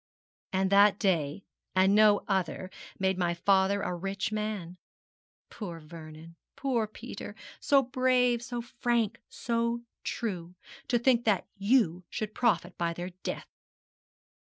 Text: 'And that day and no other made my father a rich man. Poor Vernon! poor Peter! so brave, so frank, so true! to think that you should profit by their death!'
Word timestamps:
'And 0.51 0.71
that 0.71 0.97
day 0.97 1.43
and 1.75 1.93
no 1.93 2.23
other 2.27 2.71
made 2.97 3.19
my 3.19 3.35
father 3.35 3.83
a 3.83 3.93
rich 3.93 4.31
man. 4.31 4.77
Poor 5.51 5.79
Vernon! 5.79 6.37
poor 6.55 6.87
Peter! 6.87 7.35
so 7.59 7.83
brave, 7.83 8.41
so 8.41 8.63
frank, 8.63 9.19
so 9.29 9.83
true! 10.03 10.55
to 10.87 10.97
think 10.97 11.23
that 11.25 11.45
you 11.55 12.03
should 12.09 12.33
profit 12.33 12.75
by 12.79 12.93
their 12.93 13.11
death!' 13.21 13.45